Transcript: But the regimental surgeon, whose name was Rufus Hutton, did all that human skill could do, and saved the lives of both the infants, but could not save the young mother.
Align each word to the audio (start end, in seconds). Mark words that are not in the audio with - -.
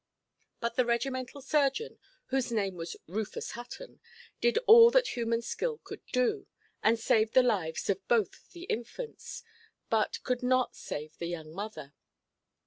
But 0.59 0.77
the 0.77 0.83
regimental 0.85 1.41
surgeon, 1.43 1.99
whose 2.29 2.51
name 2.51 2.73
was 2.73 2.95
Rufus 3.05 3.51
Hutton, 3.51 3.99
did 4.39 4.57
all 4.65 4.89
that 4.89 5.09
human 5.09 5.43
skill 5.43 5.77
could 5.83 6.03
do, 6.07 6.47
and 6.81 6.97
saved 6.99 7.35
the 7.35 7.43
lives 7.43 7.87
of 7.87 8.07
both 8.07 8.49
the 8.51 8.63
infants, 8.63 9.43
but 9.91 10.17
could 10.23 10.41
not 10.41 10.75
save 10.75 11.19
the 11.19 11.27
young 11.27 11.53
mother. 11.53 11.93